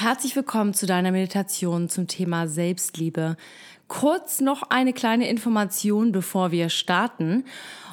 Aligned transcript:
Herzlich 0.00 0.36
willkommen 0.36 0.74
zu 0.74 0.86
deiner 0.86 1.10
Meditation 1.10 1.88
zum 1.88 2.06
Thema 2.06 2.46
Selbstliebe. 2.46 3.36
Kurz 3.88 4.40
noch 4.40 4.62
eine 4.70 4.92
kleine 4.92 5.28
Information, 5.28 6.12
bevor 6.12 6.52
wir 6.52 6.68
starten. 6.68 7.44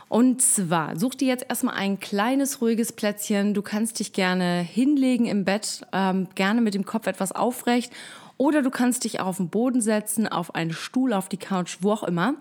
Und 0.08 0.40
zwar, 0.40 1.00
such 1.00 1.16
dir 1.16 1.28
jetzt 1.28 1.48
erstmal 1.50 1.74
ein 1.74 2.00
kleines, 2.00 2.62
ruhiges 2.62 2.92
Plätzchen. 2.92 3.56
Du 3.56 3.64
kannst 3.64 3.98
dich 3.98 4.14
gerne 4.14 4.60
hinlegen 4.62 5.26
im 5.26 5.46
Bett, 5.46 5.82
ähm, 5.94 6.28
gerne 6.36 6.62
mit 6.62 6.76
dem 6.76 6.86
Kopf 6.86 7.08
etwas 7.08 7.32
aufrecht. 7.32 7.92
Oder 8.38 8.62
du 8.62 8.70
kannst 8.70 9.04
dich 9.04 9.20
auf 9.20 9.38
den 9.38 9.50
Boden 9.50 9.82
setzen, 9.82 10.28
auf 10.28 10.54
einen 10.54 10.74
Stuhl, 10.74 11.12
auf 11.12 11.28
die 11.28 11.38
Couch, 11.38 11.78
wo 11.82 11.92
auch 11.92 12.04
immer. 12.04 12.36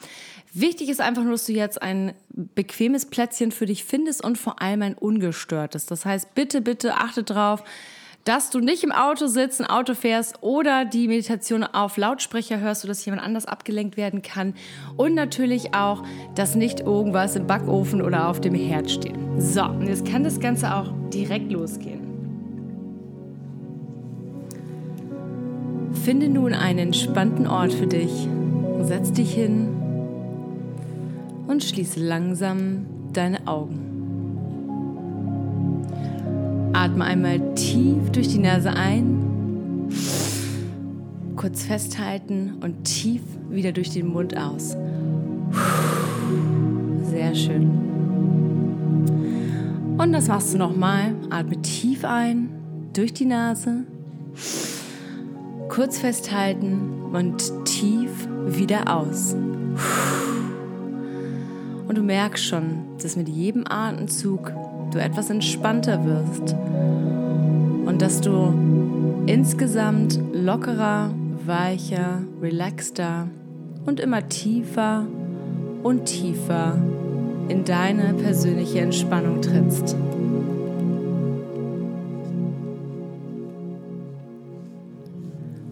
Wichtig 0.52 0.90
ist 0.90 1.00
einfach 1.00 1.22
nur, 1.22 1.32
dass 1.32 1.46
du 1.46 1.52
jetzt 1.52 1.80
ein 1.80 2.12
bequemes 2.28 3.06
Plätzchen 3.06 3.50
für 3.50 3.64
dich 3.64 3.84
findest 3.84 4.22
und 4.22 4.36
vor 4.36 4.60
allem 4.60 4.82
ein 4.82 4.94
ungestörtes. 4.94 5.86
Das 5.86 6.04
heißt, 6.04 6.34
bitte, 6.34 6.60
bitte 6.60 6.96
achte 6.96 7.22
drauf, 7.22 7.64
dass 8.24 8.48
du 8.50 8.60
nicht 8.60 8.82
im 8.82 8.92
Auto 8.92 9.26
sitzt, 9.26 9.60
ein 9.60 9.66
Auto 9.66 9.94
fährst 9.94 10.42
oder 10.42 10.84
die 10.86 11.08
Meditation 11.08 11.62
auf 11.62 11.96
Lautsprecher 11.98 12.58
hörst, 12.58 12.80
sodass 12.80 13.04
jemand 13.04 13.22
anders 13.22 13.44
abgelenkt 13.44 13.96
werden 13.96 14.22
kann. 14.22 14.54
Und 14.96 15.14
natürlich 15.14 15.74
auch, 15.74 16.02
dass 16.34 16.54
nicht 16.54 16.80
irgendwas 16.80 17.36
im 17.36 17.46
Backofen 17.46 18.00
oder 18.00 18.28
auf 18.28 18.40
dem 18.40 18.54
Herd 18.54 18.90
steht. 18.90 19.14
So, 19.36 19.64
und 19.64 19.86
jetzt 19.86 20.06
kann 20.06 20.24
das 20.24 20.40
Ganze 20.40 20.74
auch 20.74 20.90
direkt 21.12 21.52
losgehen. 21.52 22.02
Finde 26.04 26.28
nun 26.28 26.54
einen 26.54 26.78
entspannten 26.78 27.46
Ort 27.46 27.72
für 27.72 27.86
dich. 27.86 28.28
Setz 28.82 29.12
dich 29.12 29.32
hin 29.32 29.68
und 31.46 31.62
schließe 31.62 32.00
langsam 32.00 32.86
deine 33.12 33.46
Augen. 33.46 33.83
Atme 36.84 37.06
einmal 37.06 37.40
tief 37.54 38.10
durch 38.12 38.28
die 38.28 38.40
Nase 38.40 38.70
ein, 38.70 39.88
kurz 41.34 41.62
festhalten 41.62 42.56
und 42.60 42.84
tief 42.84 43.22
wieder 43.48 43.72
durch 43.72 43.88
den 43.88 44.06
Mund 44.08 44.36
aus. 44.36 44.76
Sehr 47.04 47.34
schön. 47.34 47.70
Und 49.96 50.12
das 50.12 50.28
machst 50.28 50.52
du 50.52 50.58
nochmal. 50.58 51.14
Atme 51.30 51.62
tief 51.62 52.04
ein 52.04 52.50
durch 52.92 53.14
die 53.14 53.24
Nase, 53.24 53.84
kurz 55.70 55.96
festhalten 55.96 56.80
und 57.14 57.64
tief 57.64 58.10
wieder 58.46 58.94
aus. 58.94 59.34
Und 61.94 62.00
du 62.00 62.06
merkst 62.06 62.44
schon, 62.44 62.82
dass 63.00 63.14
mit 63.14 63.28
jedem 63.28 63.62
Atemzug 63.68 64.52
du 64.90 64.98
etwas 64.98 65.30
entspannter 65.30 66.04
wirst 66.04 66.56
und 67.86 68.02
dass 68.02 68.20
du 68.20 69.22
insgesamt 69.26 70.18
lockerer, 70.32 71.14
weicher, 71.46 72.22
relaxter 72.42 73.28
und 73.86 74.00
immer 74.00 74.28
tiefer 74.28 75.06
und 75.84 76.06
tiefer 76.06 76.76
in 77.46 77.62
deine 77.62 78.12
persönliche 78.14 78.80
Entspannung 78.80 79.40
trittst. 79.40 79.94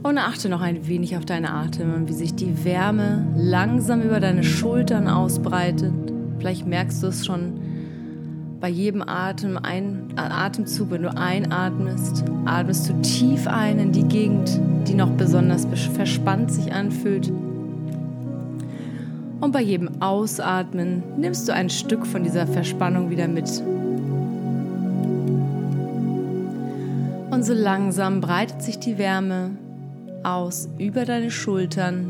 Und 0.05 0.19
achte 0.19 0.49
noch 0.49 0.61
ein 0.61 0.87
wenig 0.87 1.17
auf 1.17 1.25
deinen 1.25 1.47
Atem 1.47 1.95
und 1.95 2.09
wie 2.09 2.13
sich 2.13 2.33
die 2.33 2.65
Wärme 2.65 3.27
langsam 3.35 4.03
über 4.03 4.21
deine 4.21 4.45
Schultern 4.45 5.09
ausbreitet. 5.09 6.12
Vielleicht 6.39 6.67
merkst 6.67 7.03
du 7.03 7.09
es 7.09 7.25
schon 7.25 7.61
bei 8.63 8.69
jedem 8.69 9.03
Atem, 9.03 9.59
ein, 9.61 10.13
Atemzug, 10.15 10.93
wenn 10.93 11.03
du 11.03 11.17
einatmest, 11.17 12.23
atmest 12.45 12.89
du 12.89 12.93
tief 13.03 13.49
ein 13.49 13.81
in 13.81 13.91
die 13.91 14.05
Gegend, 14.05 14.61
die 14.87 14.95
noch 14.95 15.11
besonders 15.11 15.67
verspannt 15.95 16.53
sich 16.53 16.73
anfühlt. 16.73 17.33
Und 19.41 19.51
bei 19.51 19.61
jedem 19.61 20.01
Ausatmen 20.01 21.03
nimmst 21.17 21.49
du 21.49 21.53
ein 21.53 21.71
Stück 21.71 22.07
von 22.07 22.23
dieser 22.23 22.47
Verspannung 22.47 23.11
wieder 23.11 23.27
mit. 23.27 23.61
Und 27.33 27.45
so 27.45 27.53
langsam 27.53 28.21
breitet 28.21 28.63
sich 28.63 28.79
die 28.79 28.97
Wärme 28.97 29.51
aus 30.23 30.69
über 30.79 31.05
deine 31.05 31.33
Schultern, 31.33 32.07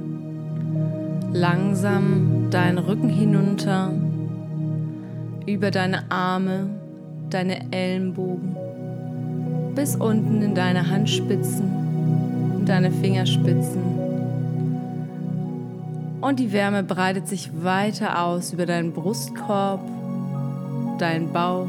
langsam 1.33 2.49
deinen 2.51 2.77
Rücken 2.77 3.09
hinunter 3.09 3.93
über 5.47 5.71
deine 5.71 6.11
Arme, 6.11 6.71
deine 7.31 7.73
Ellenbogen, 7.73 8.57
bis 9.75 9.97
unten 9.97 10.43
in 10.43 10.55
deine 10.55 10.89
Handspitzen 10.89 12.57
und 12.57 12.69
deine 12.69 12.91
Fingerspitzen. 12.91 13.81
Und 16.21 16.39
die 16.39 16.53
Wärme 16.53 16.85
breitet 16.85 17.27
sich 17.27 17.51
weiter 17.65 18.23
aus 18.23 18.53
über 18.53 18.65
deinen 18.65 18.93
Brustkorb, 18.93 19.81
deinen 20.99 21.33
Bauch, 21.33 21.67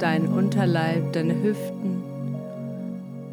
deinen 0.00 0.26
Unterleib, 0.26 1.12
deine 1.12 1.40
Hüften, 1.40 2.02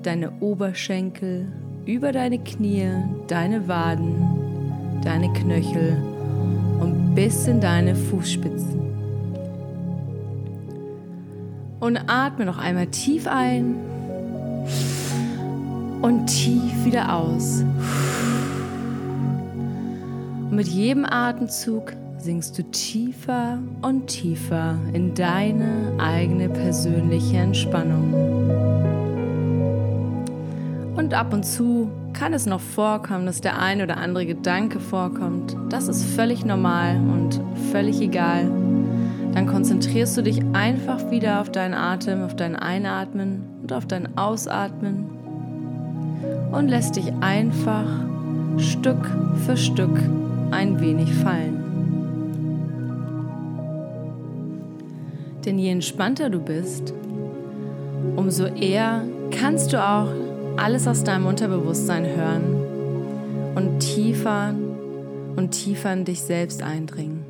deine 0.03 0.31
Oberschenkel, 0.39 1.47
über 1.85 2.11
deine 2.11 2.37
Knie, 2.37 2.91
deine 3.27 3.67
Waden, 3.67 5.01
deine 5.03 5.33
Knöchel 5.33 5.97
und 6.79 7.15
bis 7.15 7.47
in 7.47 7.59
deine 7.59 7.95
Fußspitzen. 7.95 8.78
Und 11.79 11.97
atme 12.07 12.45
noch 12.45 12.57
einmal 12.57 12.87
tief 12.87 13.27
ein 13.27 13.75
und 16.01 16.27
tief 16.27 16.85
wieder 16.85 17.13
aus. 17.13 17.63
Und 20.49 20.55
mit 20.55 20.67
jedem 20.67 21.05
Atemzug 21.05 21.93
sinkst 22.17 22.57
du 22.57 22.63
tiefer 22.63 23.59
und 23.81 24.07
tiefer 24.07 24.77
in 24.93 25.13
deine 25.13 25.93
eigene 25.99 26.49
persönliche 26.49 27.37
Entspannung. 27.37 28.13
Und 30.95 31.13
ab 31.13 31.33
und 31.33 31.45
zu 31.45 31.89
kann 32.13 32.33
es 32.33 32.45
noch 32.45 32.59
vorkommen, 32.59 33.25
dass 33.25 33.39
der 33.39 33.59
ein 33.59 33.81
oder 33.81 33.97
andere 33.97 34.25
Gedanke 34.25 34.79
vorkommt. 34.81 35.55
Das 35.69 35.87
ist 35.87 36.03
völlig 36.03 36.43
normal 36.43 36.97
und 36.97 37.39
völlig 37.71 38.01
egal 38.01 38.51
dann 39.39 39.47
konzentrierst 39.47 40.17
du 40.17 40.21
dich 40.21 40.41
einfach 40.51 41.11
wieder 41.11 41.39
auf 41.39 41.49
deinen 41.49 41.73
Atem, 41.73 42.23
auf 42.23 42.35
dein 42.35 42.57
Einatmen 42.57 43.43
und 43.61 43.71
auf 43.71 43.85
dein 43.85 44.17
Ausatmen 44.17 45.05
und 46.51 46.67
lässt 46.67 46.97
dich 46.97 47.13
einfach 47.21 47.85
Stück 48.57 48.99
für 49.45 49.55
Stück 49.55 49.97
ein 50.51 50.81
wenig 50.81 51.13
fallen. 51.13 51.63
Denn 55.45 55.57
je 55.57 55.69
entspannter 55.69 56.29
du 56.29 56.41
bist, 56.41 56.93
umso 58.17 58.43
eher 58.43 59.03
kannst 59.31 59.71
du 59.71 59.81
auch 59.81 60.09
alles 60.57 60.85
aus 60.85 61.05
deinem 61.05 61.27
Unterbewusstsein 61.27 62.05
hören 62.05 63.55
und 63.55 63.79
tiefer 63.79 64.53
und 65.37 65.51
tiefer 65.51 65.93
in 65.93 66.03
dich 66.03 66.19
selbst 66.19 66.61
eindringen. 66.61 67.28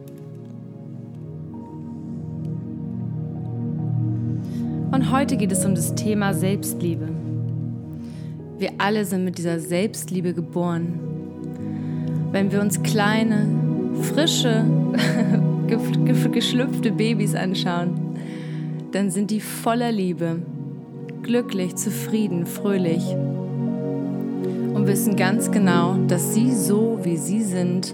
Und 4.91 5.11
heute 5.11 5.37
geht 5.37 5.51
es 5.51 5.63
um 5.65 5.75
das 5.75 5.93
Thema 5.93 6.33
Selbstliebe. 6.33 7.09
Wir 8.57 8.71
alle 8.79 9.05
sind 9.05 9.23
mit 9.23 9.37
dieser 9.37 9.59
Selbstliebe 9.59 10.33
geboren. 10.33 10.99
Wenn 12.31 12.51
wir 12.51 12.59
uns 12.59 12.81
kleine, 12.81 13.47
frische, 14.01 14.65
geschlüpfte 16.31 16.91
Babys 16.91 17.35
anschauen, 17.35 18.17
dann 18.91 19.11
sind 19.11 19.29
die 19.29 19.41
voller 19.41 19.91
Liebe, 19.91 20.41
glücklich, 21.21 21.75
zufrieden, 21.75 22.47
fröhlich 22.47 23.15
und 24.73 24.87
wissen 24.87 25.15
ganz 25.15 25.51
genau, 25.51 25.97
dass 26.07 26.33
sie 26.33 26.51
so, 26.55 26.97
wie 27.03 27.17
sie 27.17 27.43
sind, 27.43 27.93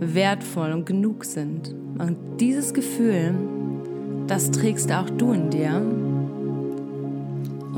wertvoll 0.00 0.72
und 0.72 0.84
genug 0.84 1.24
sind. 1.24 1.74
Und 1.98 2.18
dieses 2.38 2.74
Gefühl, 2.74 3.34
das 4.26 4.50
trägst 4.50 4.92
auch 4.92 5.08
du 5.08 5.32
in 5.32 5.48
dir 5.48 5.80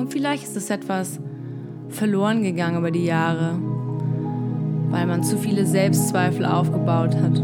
und 0.03 0.13
vielleicht 0.13 0.43
ist 0.43 0.57
es 0.57 0.69
etwas 0.69 1.21
verloren 1.89 2.43
gegangen 2.43 2.79
über 2.79 2.91
die 2.91 3.05
Jahre, 3.05 3.57
weil 4.91 5.07
man 5.07 5.23
zu 5.23 5.39
viele 5.39 5.65
Selbstzweifel 5.65 6.45
aufgebaut 6.45 7.15
hat 7.15 7.41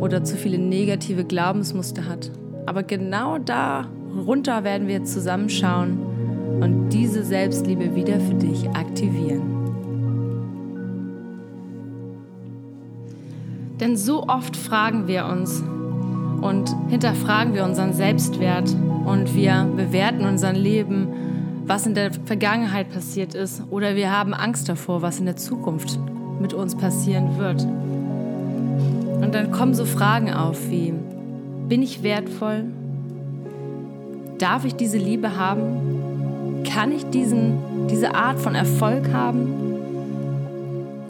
oder 0.00 0.24
zu 0.24 0.38
viele 0.38 0.56
negative 0.56 1.24
Glaubensmuster 1.24 2.06
hat. 2.06 2.30
Aber 2.64 2.82
genau 2.82 3.36
da 3.36 3.88
runter 4.26 4.64
werden 4.64 4.88
wir 4.88 4.94
jetzt 4.94 5.12
zusammenschauen 5.12 5.98
und 6.62 6.88
diese 6.88 7.22
Selbstliebe 7.22 7.94
wieder 7.94 8.20
für 8.20 8.34
dich 8.34 8.70
aktivieren. 8.70 9.42
Denn 13.80 13.98
so 13.98 14.26
oft 14.28 14.56
fragen 14.56 15.08
wir 15.08 15.26
uns 15.26 15.62
und 16.40 16.74
hinterfragen 16.88 17.52
wir 17.52 17.64
unseren 17.64 17.92
Selbstwert 17.92 18.74
und 19.04 19.34
wir 19.34 19.68
bewerten 19.76 20.24
unser 20.24 20.54
Leben 20.54 21.25
was 21.66 21.86
in 21.86 21.94
der 21.94 22.12
Vergangenheit 22.12 22.92
passiert 22.92 23.34
ist 23.34 23.62
oder 23.70 23.96
wir 23.96 24.12
haben 24.12 24.34
Angst 24.34 24.68
davor, 24.68 25.02
was 25.02 25.18
in 25.18 25.26
der 25.26 25.36
Zukunft 25.36 25.98
mit 26.40 26.54
uns 26.54 26.76
passieren 26.76 27.38
wird. 27.38 27.62
Und 27.62 29.34
dann 29.34 29.50
kommen 29.50 29.74
so 29.74 29.84
Fragen 29.84 30.32
auf 30.32 30.70
wie, 30.70 30.94
bin 31.68 31.82
ich 31.82 32.04
wertvoll? 32.04 32.64
Darf 34.38 34.64
ich 34.64 34.76
diese 34.76 34.98
Liebe 34.98 35.36
haben? 35.36 36.62
Kann 36.64 36.92
ich 36.92 37.04
diesen, 37.06 37.58
diese 37.90 38.14
Art 38.14 38.38
von 38.38 38.54
Erfolg 38.54 39.12
haben? 39.12 39.54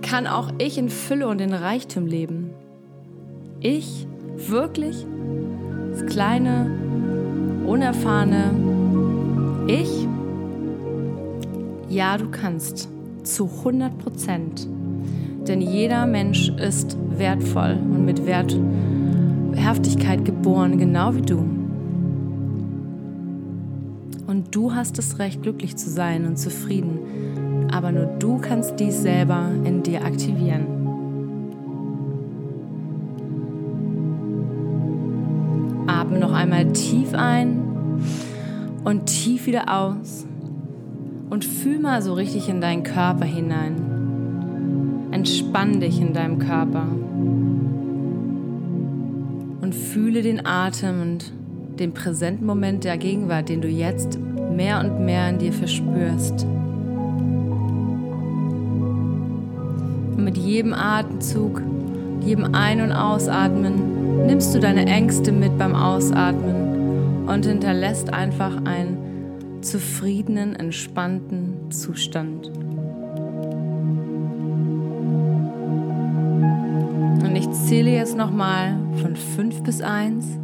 Kann 0.01 0.27
auch 0.27 0.53
ich 0.59 0.79
in 0.79 0.89
Fülle 0.89 1.29
und 1.29 1.41
in 1.41 1.53
Reichtum 1.53 2.07
leben? 2.07 2.51
Ich 3.61 4.07
wirklich? 4.37 5.05
Das 5.93 6.07
kleine, 6.07 6.71
unerfahrene 7.67 8.53
Ich? 9.67 10.07
Ja, 11.97 12.19
du 12.19 12.29
kannst. 12.31 12.91
Zu 13.23 13.47
100 13.47 13.97
Prozent. 13.97 14.69
Denn 15.49 15.63
jeder 15.63 16.05
Mensch 16.05 16.51
ist 16.51 16.95
wertvoll 17.17 17.79
und 17.83 18.05
mit 18.05 18.27
Werthaftigkeit 18.27 20.23
geboren, 20.27 20.77
genau 20.77 21.15
wie 21.15 21.23
du. 21.23 21.39
Und 24.27 24.55
du 24.55 24.75
hast 24.75 24.99
das 24.99 25.19
Recht, 25.19 25.41
glücklich 25.41 25.77
zu 25.77 25.89
sein 25.89 26.27
und 26.27 26.37
zufrieden. 26.37 26.99
Aber 27.73 27.93
nur 27.93 28.05
du 28.05 28.37
kannst 28.43 28.79
dies 28.79 29.01
selber 29.01 29.49
in 29.65 29.83
dir 29.83 30.05
aktivieren. 30.05 30.67
Atme 35.87 36.19
noch 36.19 36.35
einmal 36.35 36.71
tief 36.75 37.15
ein 37.15 37.63
und 38.85 39.07
tief 39.07 39.47
wieder 39.47 39.75
aus. 39.75 40.27
Und 41.37 41.45
fühl 41.45 41.79
mal 41.79 42.01
so 42.01 42.15
richtig 42.15 42.49
in 42.49 42.63
deinen 42.63 42.83
Körper 42.83 43.27
hinein. 43.27 45.09
Entspann 45.11 45.81
dich 45.81 46.01
in 46.01 46.15
deinem 46.15 46.39
Körper 46.39 46.87
und 49.61 49.75
fühle 49.75 50.23
den 50.23 50.47
Atem 50.47 51.03
und 51.03 51.31
den 51.79 51.93
präsenten 51.93 52.47
Moment 52.47 52.85
der 52.85 52.97
Gegenwart, 52.97 53.51
den 53.51 53.61
du 53.61 53.69
jetzt 53.69 54.19
mehr 54.51 54.81
und 54.81 55.05
mehr 55.05 55.29
in 55.29 55.37
dir 55.37 55.53
verspürst. 55.53 56.47
Und 60.17 60.25
mit 60.25 60.39
jedem 60.39 60.73
Atemzug, 60.73 61.61
jedem 62.25 62.55
Ein- 62.55 62.81
und 62.81 62.93
Ausatmen 62.93 64.25
nimmst 64.27 64.55
du 64.55 64.59
deine 64.59 64.87
Ängste 64.87 65.33
mit 65.33 65.59
beim 65.59 65.75
Ausatmen 65.75 67.27
und 67.27 67.45
hinterlässt 67.45 68.11
einfach 68.15 68.57
einen 68.65 68.96
zufriedenen, 69.61 70.55
entspannten 70.55 71.71
Zustand. 71.71 72.51
zähle 77.67 77.91
jetzt 77.91 78.17
nochmal 78.17 78.79
von 79.03 79.17
5 79.17 79.65
bis 79.65 79.81
1 79.81 80.39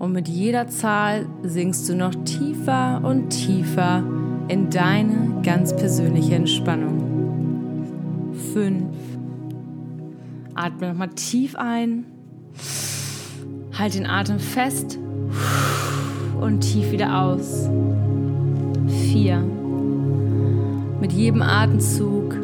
und 0.00 0.12
mit 0.12 0.28
jeder 0.28 0.66
Zahl 0.66 1.26
sinkst 1.44 1.88
du 1.88 1.94
noch 1.94 2.12
tiefer 2.24 3.00
und 3.04 3.30
tiefer 3.30 4.02
in 4.48 4.68
deine 4.68 5.40
ganz 5.44 5.76
persönliche 5.76 6.34
Entspannung. 6.34 8.32
5. 8.52 8.82
Atme 10.56 10.88
nochmal 10.88 11.10
tief 11.10 11.54
ein. 11.54 12.04
Halt 13.78 13.94
den 13.94 14.06
Atem 14.06 14.40
fest 14.40 14.98
und 16.40 16.60
tief 16.60 16.90
wieder 16.90 17.22
aus. 17.22 17.68
4. 19.12 19.38
Mit 21.00 21.12
jedem 21.12 21.42
Atemzug 21.42 22.36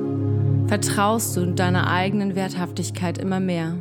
vertraust 0.66 1.37
du 1.37 1.46
deiner 1.46 1.90
eigenen 1.90 2.34
Werthaftigkeit 2.34 3.19
immer 3.19 3.40
mehr. 3.40 3.76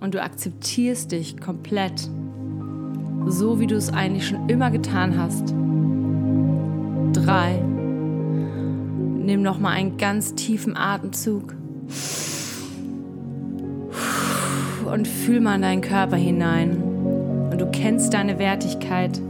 Und 0.00 0.14
du 0.14 0.22
akzeptierst 0.22 1.12
dich 1.12 1.40
komplett, 1.40 2.08
so 3.26 3.60
wie 3.60 3.66
du 3.66 3.76
es 3.76 3.92
eigentlich 3.92 4.26
schon 4.26 4.48
immer 4.48 4.70
getan 4.70 5.18
hast. 5.18 5.54
Drei. 7.12 7.62
Nimm 9.18 9.42
noch 9.42 9.58
mal 9.58 9.70
einen 9.70 9.96
ganz 9.98 10.34
tiefen 10.34 10.76
Atemzug 10.76 11.54
und 14.90 15.06
fühl 15.06 15.40
mal 15.40 15.56
in 15.56 15.62
deinen 15.62 15.82
Körper 15.82 16.16
hinein. 16.16 16.87
Du 17.58 17.66
kennst 17.66 18.14
deine 18.14 18.38
Wertigkeit. 18.38 19.20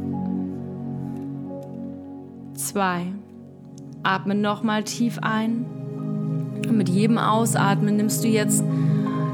Zwei. 2.55 3.07
Atme 4.03 4.35
noch 4.35 4.63
mal 4.63 4.85
tief 4.85 5.19
ein 5.23 5.65
und 6.69 6.77
mit 6.77 6.89
jedem 6.89 7.19
Ausatmen 7.19 7.97
nimmst 7.97 8.23
du 8.23 8.29
jetzt 8.29 8.63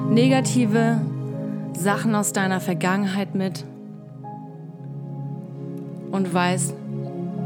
negative 0.08 1.00
Sachen 1.76 2.14
aus 2.14 2.32
deiner 2.32 2.60
Vergangenheit 2.60 3.34
mit 3.34 3.64
und 6.12 6.32
weißt, 6.32 6.74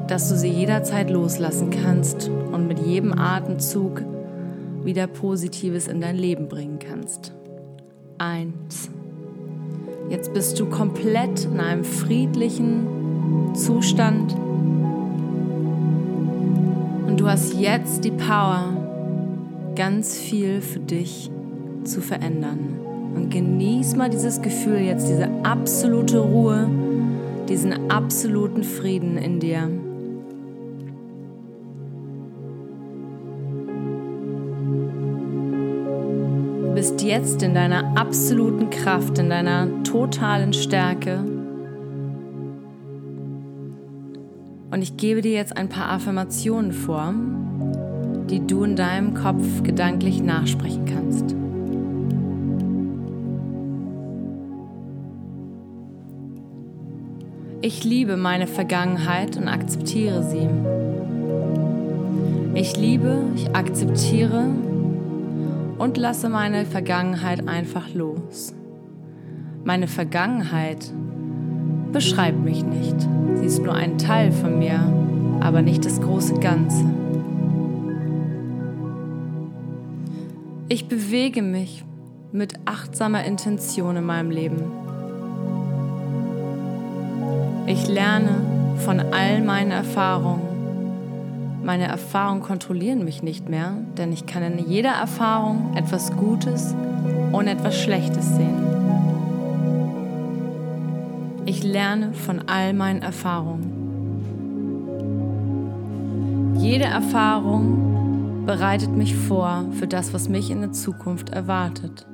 dass 0.07 0.29
du 0.29 0.37
sie 0.37 0.49
jederzeit 0.49 1.11
loslassen 1.11 1.71
kannst 1.71 2.29
und 2.29 2.69
mit 2.69 2.79
jedem 2.79 3.19
Atemzug 3.19 4.03
wieder 4.85 5.07
Positives 5.07 5.89
in 5.89 6.01
dein 6.01 6.17
Leben 6.17 6.49
bringen 6.49 6.79
kannst. 6.79 7.33
Eins. 8.19 8.91
Jetzt 10.11 10.33
bist 10.33 10.59
du 10.59 10.67
komplett 10.67 11.45
in 11.45 11.61
einem 11.61 11.85
friedlichen 11.85 13.55
Zustand 13.55 14.35
und 17.07 17.19
du 17.19 17.27
hast 17.27 17.55
jetzt 17.55 18.05
die 18.05 18.11
Power, 18.11 18.75
ganz 19.75 20.17
viel 20.17 20.61
für 20.61 20.81
dich 20.81 21.31
zu 21.85 22.01
verändern. 22.01 22.77
Und 23.15 23.31
genieß 23.31 23.97
mal 23.97 24.09
dieses 24.09 24.41
Gefühl 24.41 24.79
jetzt, 24.79 25.09
diese 25.09 25.29
absolute 25.43 26.19
Ruhe, 26.19 26.69
diesen 27.49 27.91
absoluten 27.91 28.65
Frieden 28.65 29.19
in 29.19 29.41
dir. 29.41 29.69
Bist 36.99 37.09
jetzt 37.09 37.43
in 37.45 37.55
deiner 37.55 37.97
absoluten 37.97 38.71
Kraft, 38.71 39.21
in 39.21 39.31
deiner 39.31 39.69
totalen 39.85 40.53
Stärke. 40.53 41.21
Und 44.73 44.83
ich 44.83 44.97
gebe 44.97 45.23
dir 45.23 45.31
jetzt 45.31 45.57
ein 45.57 45.69
paar 45.69 45.91
Affirmationen 45.91 46.73
vor, 46.73 47.15
die 48.29 48.45
du 48.45 48.65
in 48.65 48.75
deinem 48.75 49.15
Kopf 49.15 49.63
gedanklich 49.63 50.25
nachsprechen 50.25 50.87
kannst. 50.87 51.37
Ich 57.61 57.85
liebe 57.85 58.17
meine 58.17 58.49
Vergangenheit 58.49 59.37
und 59.37 59.47
akzeptiere 59.47 60.25
sie. 60.25 60.49
Ich 62.55 62.77
liebe, 62.77 63.21
ich 63.37 63.55
akzeptiere 63.55 64.47
und 65.79 65.97
lasse 65.97 66.29
meine 66.29 66.67
Vergangenheit 66.67 67.49
einfach 67.49 67.95
los. 67.95 68.55
Meine 69.65 69.87
Vergangenheit 69.87 70.93
beschreibt 71.93 72.43
mich 72.43 72.65
nicht. 72.65 72.97
Sie 73.35 73.47
ist 73.47 73.63
nur 73.63 73.75
ein 73.75 73.99
Teil 73.99 74.33
von 74.33 74.59
mir, 74.59 74.81
aber 75.41 75.63
nicht 75.63 75.85
das 75.85 76.01
große 76.01 76.35
Ganze. 76.35 76.85
Ich 80.69 80.89
bewege 80.89 81.43
mich 81.43 81.85
mit 82.33 82.55
achtsamer 82.67 83.25
Intention 83.25 83.97
in 83.97 84.05
meinem 84.05 84.31
Leben. 84.31 84.65
Ich 87.67 87.89
lerne 87.89 88.41
von 88.85 89.01
all 89.01 89.43
meinen 89.43 89.71
Erfahrungen. 89.71 90.48
Meine 91.69 91.87
Erfahrungen 91.87 92.41
kontrollieren 92.41 93.05
mich 93.05 93.23
nicht 93.23 93.51
mehr, 93.51 93.75
denn 93.99 94.11
ich 94.11 94.25
kann 94.25 94.43
in 94.43 94.59
jeder 94.71 94.93
Erfahrung 94.93 95.77
etwas 95.77 96.11
Gutes 96.17 96.75
und 97.31 97.47
etwas 97.47 97.79
Schlechtes 97.79 98.27
sehen. 98.37 98.57
Ich 101.45 101.63
lerne 101.63 102.15
von 102.15 102.49
all 102.49 102.73
meinen 102.73 103.03
Erfahrungen. 103.03 103.75
Jede 106.57 106.85
Erfahrung 106.85 108.47
bereitet 108.47 108.97
mich 108.97 109.15
vor 109.15 109.67
für 109.73 109.87
das, 109.87 110.15
was 110.15 110.31
mich 110.31 110.51
in 110.51 110.63
der 110.63 110.73
Zukunft 110.73 111.29
erwartet. 111.29 112.07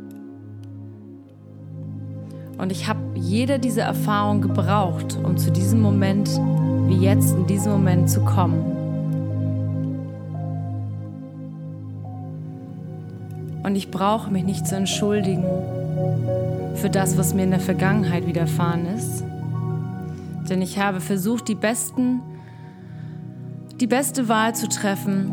Und 2.59 2.73
ich 2.73 2.89
habe 2.89 2.99
jede 3.15 3.61
dieser 3.61 3.85
Erfahrungen 3.85 4.41
gebraucht, 4.43 5.17
um 5.23 5.37
zu 5.37 5.53
diesem 5.53 5.81
Moment, 5.81 6.29
wie 6.89 6.97
jetzt 6.97 7.37
in 7.37 7.47
diesem 7.47 7.71
Moment 7.71 8.11
zu 8.11 8.25
kommen. 8.25 8.74
Und 13.65 13.75
ich 13.75 13.91
brauche 13.91 14.31
mich 14.31 14.45
nicht 14.45 14.69
zu 14.69 14.77
entschuldigen 14.77 15.43
für 16.77 16.91
das, 16.91 17.19
was 17.19 17.35
mir 17.35 17.43
in 17.43 17.51
der 17.51 17.61
Vergangenheit 17.61 18.27
widerfahren 18.27 18.87
ist. 18.87 19.25
Denn 20.49 20.63
ich 20.63 20.79
habe 20.79 21.01
versucht, 21.01 21.49
die 21.49 21.57
besten 21.57 22.21
die 23.81 23.87
beste 23.89 24.29
Wahl 24.29 24.55
zu 24.55 24.69
treffen, 24.69 25.33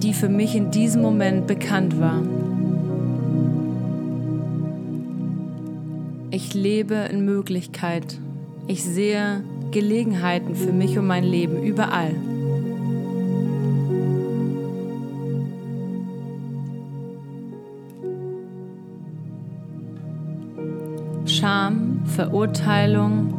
die 0.00 0.14
für 0.14 0.28
mich 0.28 0.54
in 0.54 0.70
diesem 0.70 1.02
Moment 1.02 1.46
bekannt 1.46 2.00
war. 2.00 2.22
Ich 6.30 6.54
lebe 6.54 6.94
in 6.94 7.24
Möglichkeit. 7.24 8.18
Ich 8.68 8.84
sehe 8.84 9.42
Gelegenheiten 9.72 10.54
für 10.54 10.72
mich 10.72 10.96
und 10.98 11.06
mein 11.06 11.24
Leben 11.24 11.62
überall. 11.62 12.14
Verurteilung 22.10 23.34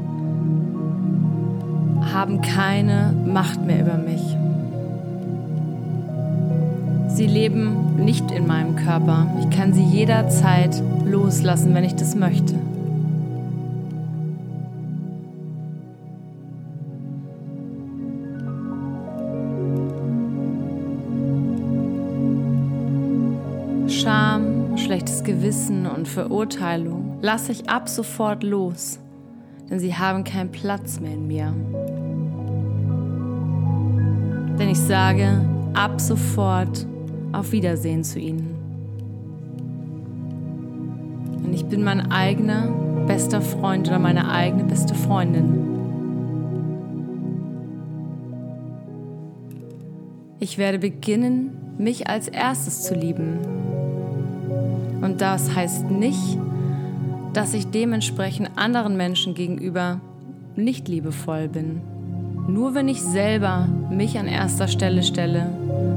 haben 2.13 2.41
keine 2.41 3.13
Macht 3.25 3.65
mehr 3.65 3.81
über 3.81 3.97
mich. 3.97 4.21
Sie 7.09 7.27
leben 7.27 7.95
nicht 7.97 8.31
in 8.31 8.47
meinem 8.47 8.75
Körper. 8.75 9.27
Ich 9.41 9.55
kann 9.55 9.73
sie 9.73 9.83
jederzeit 9.83 10.81
loslassen, 11.05 11.73
wenn 11.73 11.83
ich 11.83 11.95
das 11.95 12.15
möchte. 12.15 12.55
Gewissen 25.51 25.85
und 25.85 26.07
Verurteilung 26.07 27.17
lasse 27.21 27.51
ich 27.51 27.69
ab 27.69 27.89
sofort 27.89 28.41
los, 28.41 28.99
denn 29.69 29.81
sie 29.81 29.93
haben 29.93 30.23
keinen 30.23 30.49
Platz 30.49 31.01
mehr 31.01 31.11
in 31.11 31.27
mir. 31.27 31.53
Denn 34.57 34.69
ich 34.69 34.79
sage 34.79 35.45
ab 35.73 35.99
sofort 35.99 36.87
auf 37.33 37.51
Wiedersehen 37.51 38.05
zu 38.05 38.17
ihnen. 38.17 38.55
Denn 41.43 41.53
ich 41.53 41.65
bin 41.65 41.83
mein 41.83 42.13
eigener 42.13 42.69
bester 43.05 43.41
Freund 43.41 43.89
oder 43.89 43.99
meine 43.99 44.31
eigene 44.31 44.63
beste 44.63 44.95
Freundin. 44.95 45.67
Ich 50.39 50.57
werde 50.57 50.79
beginnen, 50.79 51.75
mich 51.77 52.07
als 52.07 52.29
erstes 52.29 52.83
zu 52.83 52.95
lieben 52.95 53.70
das 55.21 55.55
heißt 55.55 55.91
nicht, 55.91 56.39
dass 57.33 57.53
ich 57.53 57.67
dementsprechend 57.67 58.49
anderen 58.55 58.97
Menschen 58.97 59.35
gegenüber 59.35 60.01
nicht 60.55 60.87
liebevoll 60.87 61.47
bin. 61.47 61.81
Nur 62.47 62.73
wenn 62.73 62.87
ich 62.87 63.03
selber 63.03 63.67
mich 63.91 64.17
an 64.17 64.27
erster 64.27 64.67
Stelle 64.67 65.03
stelle 65.03 65.51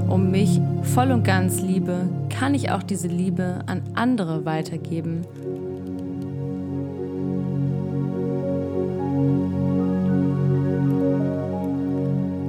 und 0.08 0.30
mich 0.30 0.60
voll 0.82 1.10
und 1.10 1.24
ganz 1.24 1.62
liebe, 1.62 2.06
kann 2.28 2.54
ich 2.54 2.70
auch 2.70 2.82
diese 2.82 3.08
Liebe 3.08 3.60
an 3.64 3.80
andere 3.94 4.44
weitergeben. 4.44 5.22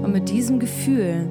Und 0.03 0.11
mit 0.11 0.29
diesem 0.29 0.59
Gefühl 0.59 1.29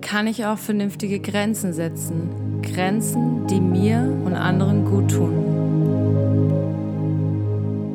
kann 0.00 0.26
ich 0.26 0.46
auch 0.46 0.58
vernünftige 0.58 1.20
Grenzen 1.20 1.74
setzen, 1.74 2.53
Grenzen, 2.64 3.46
die 3.46 3.60
mir 3.60 4.12
und 4.24 4.34
anderen 4.34 4.84
gut 4.84 5.10
tun. 5.10 5.44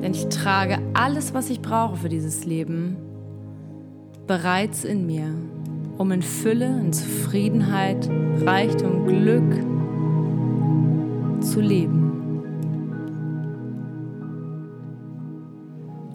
Denn 0.02 0.14
ich 0.14 0.30
trage 0.30 0.78
alles, 0.94 1.34
was 1.34 1.50
ich 1.50 1.62
brauche 1.62 1.98
für 1.98 2.10
dieses 2.10 2.46
Leben, 2.46 2.96
bereits 4.28 4.86
in 4.86 5.06
mir, 5.06 5.34
um 5.98 6.12
in 6.12 6.22
Fülle, 6.22 6.68
in 6.68 6.94
Zufriedenheit, 6.94 8.10
Reichtum, 8.46 9.08
Glück 9.08 9.56
zu 11.42 11.60
leben. 11.62 12.10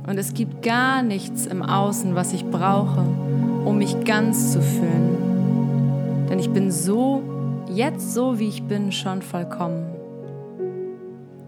Und 0.06 0.18
es 0.18 0.34
gibt 0.34 0.62
gar 0.62 1.02
nichts 1.02 1.46
im 1.46 1.62
Außen, 1.62 2.14
was 2.14 2.32
ich 2.32 2.44
brauche, 2.44 3.04
um 3.64 3.78
mich 3.78 4.04
ganz 4.04 4.52
zu 4.52 4.62
fühlen. 4.62 6.26
Denn 6.28 6.38
ich 6.38 6.50
bin 6.50 6.70
so 6.70 7.34
jetzt 7.75 8.14
so 8.14 8.38
wie 8.38 8.49
ich 8.49 8.62
bin 8.62 8.93
schon 8.93 9.23
vollkommen. 9.23 9.85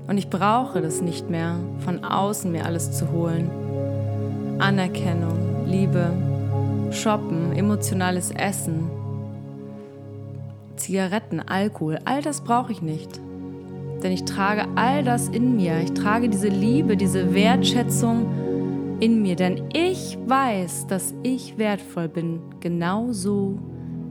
Und 0.08 0.18
ich 0.18 0.30
brauche 0.30 0.80
das 0.80 1.00
nicht 1.00 1.30
mehr, 1.30 1.56
von 1.80 2.04
außen 2.04 2.50
mir 2.50 2.64
alles 2.64 2.92
zu 2.92 3.10
holen. 3.10 3.50
Anerkennung, 4.58 5.66
Liebe, 5.66 6.10
Shoppen, 6.90 7.52
emotionales 7.52 8.30
Essen, 8.30 8.90
Zigaretten, 10.76 11.40
Alkohol, 11.40 11.98
all 12.04 12.22
das 12.22 12.42
brauche 12.42 12.72
ich 12.72 12.82
nicht. 12.82 13.20
Denn 14.02 14.12
ich 14.12 14.24
trage 14.24 14.66
all 14.76 15.02
das 15.02 15.28
in 15.28 15.56
mir. 15.56 15.80
Ich 15.80 15.92
trage 15.92 16.28
diese 16.28 16.48
Liebe, 16.48 16.96
diese 16.96 17.34
Wertschätzung 17.34 18.96
in 19.00 19.22
mir. 19.22 19.36
Denn 19.36 19.64
ich 19.72 20.18
weiß, 20.26 20.86
dass 20.86 21.14
ich 21.22 21.58
wertvoll 21.58 22.08
bin, 22.08 22.40
genauso 22.60 23.58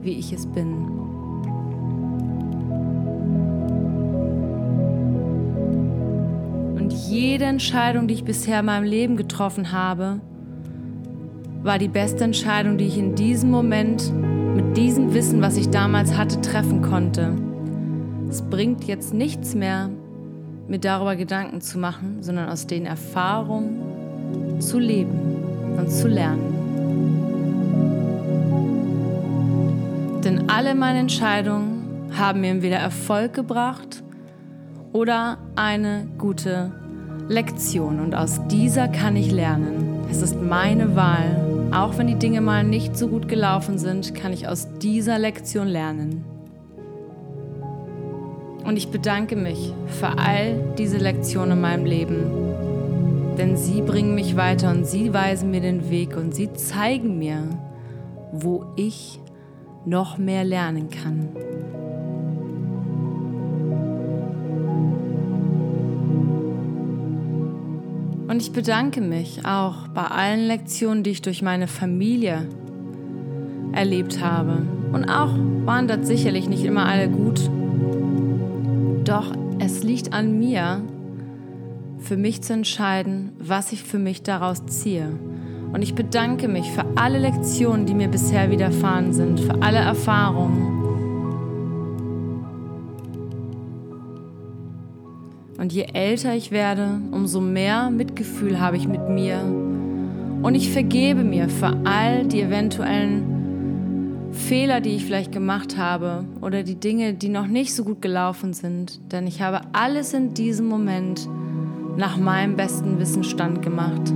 wie 0.02 0.18
ich 0.18 0.32
es 0.32 0.46
bin. 0.46 1.15
Jede 7.36 7.44
Entscheidung, 7.44 8.08
die 8.08 8.14
ich 8.14 8.24
bisher 8.24 8.60
in 8.60 8.64
meinem 8.64 8.84
Leben 8.84 9.18
getroffen 9.18 9.70
habe, 9.70 10.22
war 11.62 11.78
die 11.78 11.86
beste 11.86 12.24
Entscheidung, 12.24 12.78
die 12.78 12.86
ich 12.86 12.96
in 12.96 13.14
diesem 13.14 13.50
Moment 13.50 14.10
mit 14.54 14.74
diesem 14.74 15.12
Wissen, 15.12 15.42
was 15.42 15.58
ich 15.58 15.68
damals 15.68 16.16
hatte, 16.16 16.40
treffen 16.40 16.80
konnte. 16.80 17.34
Es 18.30 18.40
bringt 18.40 18.84
jetzt 18.84 19.12
nichts 19.12 19.54
mehr, 19.54 19.90
mir 20.66 20.78
darüber 20.78 21.14
Gedanken 21.14 21.60
zu 21.60 21.78
machen, 21.78 22.22
sondern 22.22 22.48
aus 22.48 22.66
den 22.66 22.86
Erfahrungen 22.86 24.58
zu 24.58 24.78
leben 24.78 25.76
und 25.76 25.90
zu 25.90 26.08
lernen. 26.08 26.54
Denn 30.24 30.48
alle 30.48 30.74
meine 30.74 31.00
Entscheidungen 31.00 32.08
haben 32.16 32.40
mir 32.40 32.48
entweder 32.48 32.78
Erfolg 32.78 33.34
gebracht 33.34 34.02
oder 34.94 35.36
eine 35.54 36.08
gute 36.16 36.72
Lektion 37.28 37.98
und 37.98 38.14
aus 38.14 38.40
dieser 38.46 38.86
kann 38.86 39.16
ich 39.16 39.32
lernen. 39.32 40.00
Es 40.08 40.22
ist 40.22 40.40
meine 40.40 40.94
Wahl. 40.94 41.68
Auch 41.72 41.98
wenn 41.98 42.06
die 42.06 42.14
Dinge 42.14 42.40
mal 42.40 42.62
nicht 42.62 42.96
so 42.96 43.08
gut 43.08 43.26
gelaufen 43.26 43.78
sind, 43.78 44.14
kann 44.14 44.32
ich 44.32 44.46
aus 44.46 44.68
dieser 44.80 45.18
Lektion 45.18 45.66
lernen. 45.66 46.24
Und 48.64 48.76
ich 48.76 48.90
bedanke 48.90 49.34
mich 49.34 49.72
für 49.86 50.18
all 50.18 50.74
diese 50.78 50.98
Lektionen 50.98 51.52
in 51.52 51.60
meinem 51.60 51.84
Leben. 51.84 52.26
Denn 53.36 53.56
sie 53.56 53.82
bringen 53.82 54.14
mich 54.14 54.36
weiter 54.36 54.70
und 54.70 54.86
sie 54.86 55.12
weisen 55.12 55.50
mir 55.50 55.60
den 55.60 55.90
Weg 55.90 56.16
und 56.16 56.32
sie 56.32 56.52
zeigen 56.52 57.18
mir, 57.18 57.42
wo 58.32 58.66
ich 58.76 59.18
noch 59.84 60.16
mehr 60.16 60.44
lernen 60.44 60.90
kann. 60.90 61.30
Und 68.36 68.42
ich 68.42 68.52
bedanke 68.52 69.00
mich 69.00 69.46
auch 69.46 69.88
bei 69.88 70.02
allen 70.02 70.40
Lektionen, 70.46 71.02
die 71.02 71.08
ich 71.08 71.22
durch 71.22 71.40
meine 71.40 71.66
Familie 71.66 72.46
erlebt 73.72 74.22
habe. 74.22 74.58
Und 74.92 75.08
auch 75.08 75.34
waren 75.64 75.88
das 75.88 76.06
sicherlich 76.06 76.46
nicht 76.46 76.62
immer 76.62 76.84
alle 76.84 77.08
gut. 77.08 77.40
Doch 79.04 79.32
es 79.58 79.82
liegt 79.84 80.12
an 80.12 80.38
mir, 80.38 80.82
für 81.98 82.18
mich 82.18 82.42
zu 82.42 82.52
entscheiden, 82.52 83.32
was 83.38 83.72
ich 83.72 83.82
für 83.82 83.98
mich 83.98 84.22
daraus 84.22 84.66
ziehe. 84.66 85.08
Und 85.72 85.80
ich 85.80 85.94
bedanke 85.94 86.46
mich 86.46 86.70
für 86.70 86.84
alle 86.94 87.18
Lektionen, 87.18 87.86
die 87.86 87.94
mir 87.94 88.08
bisher 88.08 88.50
widerfahren 88.50 89.14
sind, 89.14 89.40
für 89.40 89.62
alle 89.62 89.78
Erfahrungen. 89.78 90.75
Und 95.58 95.72
je 95.72 95.86
älter 95.92 96.34
ich 96.34 96.50
werde, 96.50 97.00
umso 97.12 97.40
mehr 97.40 97.90
Mitgefühl 97.90 98.60
habe 98.60 98.76
ich 98.76 98.86
mit 98.86 99.08
mir. 99.08 99.40
Und 100.42 100.54
ich 100.54 100.70
vergebe 100.70 101.24
mir 101.24 101.48
für 101.48 101.74
all 101.84 102.26
die 102.26 102.42
eventuellen 102.42 103.36
Fehler, 104.32 104.80
die 104.80 104.90
ich 104.90 105.04
vielleicht 105.04 105.32
gemacht 105.32 105.78
habe 105.78 106.24
oder 106.42 106.62
die 106.62 106.74
Dinge, 106.74 107.14
die 107.14 107.30
noch 107.30 107.46
nicht 107.46 107.74
so 107.74 107.84
gut 107.84 108.02
gelaufen 108.02 108.52
sind. 108.52 109.00
Denn 109.12 109.26
ich 109.26 109.40
habe 109.40 109.62
alles 109.72 110.12
in 110.12 110.34
diesem 110.34 110.66
Moment 110.66 111.26
nach 111.96 112.18
meinem 112.18 112.56
besten 112.56 112.98
Wissensstand 112.98 113.62
gemacht. 113.62 114.12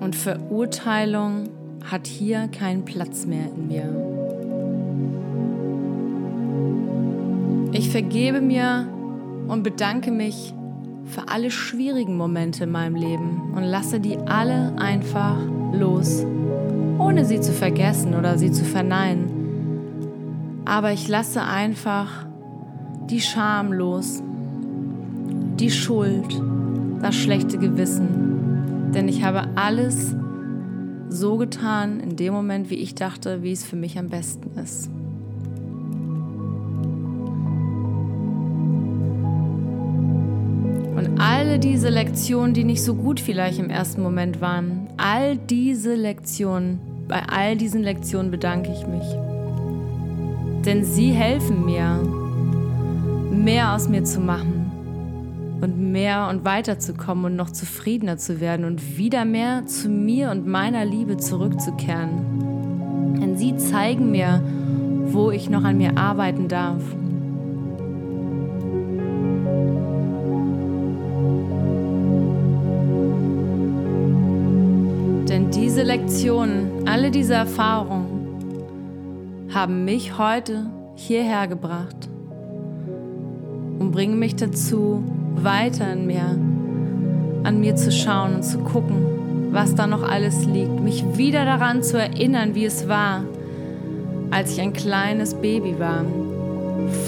Und 0.00 0.14
Verurteilung 0.14 1.48
hat 1.90 2.06
hier 2.06 2.48
keinen 2.48 2.84
Platz 2.84 3.24
mehr 3.24 3.46
in 3.56 3.68
mir. 3.68 3.88
Ich 7.72 7.88
vergebe 7.90 8.40
mir 8.40 8.86
und 9.48 9.62
bedanke 9.62 10.10
mich 10.10 10.54
für 11.04 11.28
alle 11.28 11.50
schwierigen 11.50 12.16
Momente 12.16 12.64
in 12.64 12.70
meinem 12.70 12.96
Leben 12.96 13.52
und 13.54 13.64
lasse 13.64 14.00
die 14.00 14.16
alle 14.18 14.72
einfach 14.78 15.36
los 15.72 16.24
ohne 16.98 17.24
sie 17.24 17.40
zu 17.40 17.52
vergessen 17.52 18.14
oder 18.14 18.38
sie 18.38 18.52
zu 18.52 18.64
verneinen. 18.64 20.62
Aber 20.64 20.92
ich 20.92 21.08
lasse 21.08 21.42
einfach 21.42 22.26
die 23.10 23.20
Scham 23.20 23.72
los, 23.72 24.22
die 25.60 25.70
Schuld, 25.70 26.40
das 27.02 27.14
schlechte 27.14 27.58
Gewissen. 27.58 28.90
Denn 28.94 29.08
ich 29.08 29.22
habe 29.22 29.48
alles 29.56 30.14
so 31.08 31.36
getan 31.36 32.00
in 32.00 32.16
dem 32.16 32.32
Moment, 32.32 32.70
wie 32.70 32.76
ich 32.76 32.94
dachte, 32.94 33.42
wie 33.42 33.52
es 33.52 33.64
für 33.64 33.76
mich 33.76 33.98
am 33.98 34.08
besten 34.08 34.58
ist. 34.58 34.90
Alle 41.44 41.58
diese 41.58 41.90
Lektionen, 41.90 42.54
die 42.54 42.64
nicht 42.64 42.82
so 42.82 42.94
gut 42.94 43.20
vielleicht 43.20 43.58
im 43.58 43.68
ersten 43.68 44.02
Moment 44.02 44.40
waren, 44.40 44.88
all 44.96 45.36
diese 45.36 45.94
Lektionen, 45.94 46.80
bei 47.06 47.22
all 47.22 47.56
diesen 47.56 47.82
Lektionen 47.82 48.30
bedanke 48.30 48.72
ich 48.72 48.86
mich. 48.86 49.04
Denn 50.64 50.84
sie 50.84 51.10
helfen 51.10 51.66
mir, 51.66 52.00
mehr 53.30 53.74
aus 53.74 53.90
mir 53.90 54.04
zu 54.04 54.20
machen 54.20 55.58
und 55.60 55.92
mehr 55.92 56.28
und 56.30 56.46
weiterzukommen 56.46 57.26
und 57.26 57.36
noch 57.36 57.50
zufriedener 57.50 58.16
zu 58.16 58.40
werden 58.40 58.64
und 58.64 58.96
wieder 58.96 59.26
mehr 59.26 59.66
zu 59.66 59.90
mir 59.90 60.30
und 60.30 60.46
meiner 60.46 60.86
Liebe 60.86 61.18
zurückzukehren. 61.18 63.18
Denn 63.20 63.36
sie 63.36 63.54
zeigen 63.58 64.10
mir, 64.10 64.42
wo 65.08 65.30
ich 65.30 65.50
noch 65.50 65.64
an 65.64 65.76
mir 65.76 65.98
arbeiten 65.98 66.48
darf. 66.48 66.80
Diese 75.74 75.86
Lektionen, 75.86 76.86
alle 76.86 77.10
diese 77.10 77.34
Erfahrungen 77.34 79.48
haben 79.52 79.84
mich 79.84 80.16
heute 80.18 80.66
hierher 80.94 81.48
gebracht 81.48 82.08
und 83.80 83.90
bringen 83.90 84.20
mich 84.20 84.36
dazu, 84.36 85.02
weiter 85.34 85.92
in 85.92 86.06
mir, 86.06 86.38
an 87.42 87.58
mir 87.58 87.74
zu 87.74 87.90
schauen 87.90 88.36
und 88.36 88.44
zu 88.44 88.58
gucken, 88.58 89.50
was 89.50 89.74
da 89.74 89.88
noch 89.88 90.08
alles 90.08 90.44
liegt, 90.44 90.78
mich 90.78 91.04
wieder 91.16 91.44
daran 91.44 91.82
zu 91.82 91.98
erinnern, 91.98 92.54
wie 92.54 92.66
es 92.66 92.88
war, 92.88 93.24
als 94.30 94.52
ich 94.52 94.60
ein 94.60 94.74
kleines 94.74 95.34
Baby 95.34 95.74
war, 95.80 96.04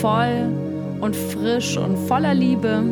voll 0.01 0.53
und 1.01 1.15
frisch 1.15 1.77
und 1.77 1.97
voller 1.97 2.35
Liebe, 2.35 2.83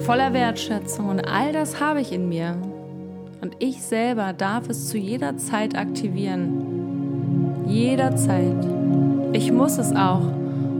voller 0.00 0.34
Wertschätzung 0.34 1.08
und 1.08 1.20
all 1.20 1.54
das 1.54 1.80
habe 1.80 2.02
ich 2.02 2.12
in 2.12 2.28
mir. 2.28 2.54
Und 3.44 3.56
ich 3.58 3.82
selber 3.82 4.32
darf 4.32 4.70
es 4.70 4.88
zu 4.88 4.96
jeder 4.96 5.36
Zeit 5.36 5.76
aktivieren. 5.76 7.66
Jederzeit. 7.66 8.56
Ich 9.34 9.52
muss 9.52 9.76
es 9.76 9.94
auch 9.94 10.22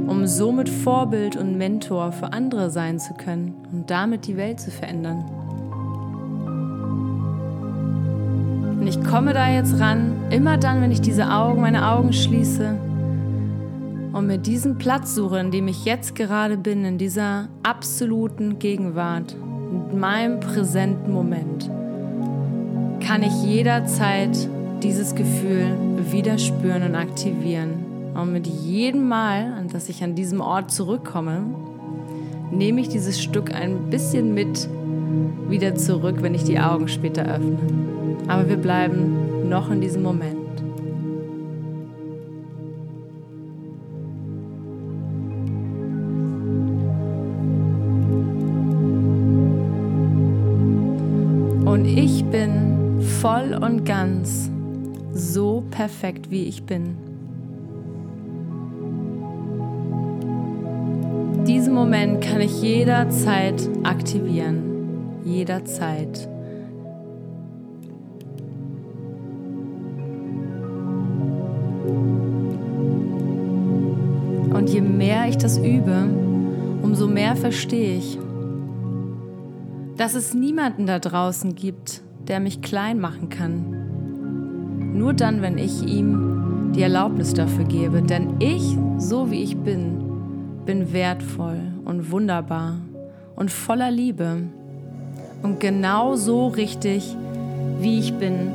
um 0.06 0.26
somit 0.26 0.71
Vorbild 0.71 1.37
und 1.37 1.59
Mentor 1.59 2.12
für 2.12 2.33
andere 2.33 2.71
sein 2.71 2.99
zu 2.99 3.12
können 3.12 3.54
und 3.71 3.90
damit 3.90 4.26
die 4.26 4.38
Welt 4.38 4.61
zu 4.61 4.71
verändern. 4.71 5.26
Und 8.80 8.87
ich 8.87 9.04
komme 9.04 9.35
da 9.35 9.50
jetzt 9.50 9.78
ran, 9.78 10.14
immer 10.30 10.56
dann, 10.56 10.80
wenn 10.80 10.90
ich 10.90 11.02
diese 11.02 11.30
Augen, 11.30 11.61
meine 11.61 11.87
Augen 11.87 12.14
schließe 12.14 12.78
und 14.14 14.26
mir 14.26 14.38
diesen 14.38 14.78
Platz 14.78 15.14
suche, 15.14 15.38
in 15.38 15.50
dem 15.50 15.68
ich 15.68 15.85
jetzt 15.85 16.14
gerade 16.14 16.56
bin, 16.56 16.87
in 16.87 16.97
dieser 16.97 17.49
absoluten 17.62 18.59
Gegenwart, 18.59 19.37
in 19.92 20.00
meinem 20.00 20.40
präsenten 20.40 21.12
Moment, 21.12 21.71
kann 23.04 23.23
ich 23.23 23.42
jederzeit 23.44 24.49
dieses 24.82 25.14
Gefühl 25.14 25.76
wieder 26.11 26.38
spüren 26.38 26.82
und 26.84 26.94
aktivieren. 26.94 28.12
Und 28.14 28.32
mit 28.32 28.46
jedem 28.46 29.08
Mal, 29.08 29.52
an 29.52 29.69
das 29.69 29.90
ich 29.90 30.02
an 30.02 30.14
diesem 30.14 30.40
Ort 30.40 30.71
zurückkomme, 30.71 31.43
nehme 32.50 32.80
ich 32.80 32.88
dieses 32.88 33.23
Stück 33.23 33.54
ein 33.54 33.90
bisschen 33.90 34.32
mit 34.32 34.69
wieder 35.49 35.75
zurück, 35.75 36.17
wenn 36.21 36.34
ich 36.34 36.45
die 36.45 36.58
Augen 36.58 36.88
später 36.88 37.26
öffne. 37.26 37.58
Aber 38.26 38.49
wir 38.49 38.56
bleiben 38.56 39.49
noch 39.50 39.71
in 39.71 39.82
diesem 39.82 40.02
Moment. 40.02 40.36
Und 51.67 51.84
ich 51.84 52.25
bin 52.26 52.83
voll 53.04 53.54
und 53.60 53.84
ganz 53.84 54.50
so 55.12 55.62
perfekt, 55.71 56.30
wie 56.30 56.45
ich 56.45 56.64
bin. 56.64 56.97
Diesen 61.47 61.75
Moment 61.75 62.23
kann 62.23 62.40
ich 62.40 62.62
jederzeit 62.62 63.69
aktivieren. 63.82 64.62
Jederzeit. 65.25 66.28
Und 74.52 74.71
je 74.71 74.80
mehr 74.80 75.28
ich 75.28 75.36
das 75.36 75.58
übe, 75.58 76.08
umso 76.82 77.08
mehr 77.08 77.36
verstehe 77.36 77.99
ich, 77.99 78.19
dass 79.97 80.14
es 80.14 80.32
niemanden 80.32 80.86
da 80.86 80.99
draußen 80.99 81.54
gibt, 81.54 82.03
der 82.28 82.41
mich 82.41 82.63
klein 82.63 83.00
machen 83.00 83.28
kann. 83.28 84.95
Nur 84.95 85.13
dann, 85.13 85.43
wenn 85.43 85.58
ich 85.58 85.82
ihm 85.82 86.73
die 86.75 86.82
Erlaubnis 86.82 87.34
dafür 87.34 87.65
gebe. 87.65 88.02
Denn 88.02 88.41
ich, 88.41 88.76
so 88.99 89.30
wie 89.30 89.43
ich 89.43 89.56
bin, 89.56 90.04
bin 90.67 90.93
wertvoll 90.93 91.60
und 91.84 92.10
wunderbar 92.10 92.76
und 93.37 93.50
voller 93.50 93.91
Liebe 93.91 94.43
und 95.43 95.60
genau 95.60 96.17
so 96.17 96.49
richtig, 96.49 97.15
wie 97.80 97.99
ich 97.99 98.15
bin. 98.15 98.50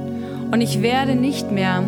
Und 0.52 0.62
ich 0.62 0.82
werde 0.82 1.16
nicht 1.16 1.52
mehr 1.52 1.84